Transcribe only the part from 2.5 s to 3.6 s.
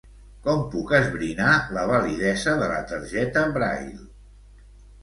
de la targeta